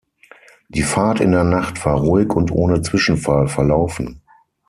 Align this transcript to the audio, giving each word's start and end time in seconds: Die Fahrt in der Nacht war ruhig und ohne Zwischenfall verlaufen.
Die 0.69 0.81
Fahrt 0.81 1.19
in 1.19 1.31
der 1.31 1.43
Nacht 1.43 1.85
war 1.85 1.99
ruhig 1.99 2.33
und 2.33 2.49
ohne 2.49 2.81
Zwischenfall 2.81 3.47
verlaufen. 3.47 4.19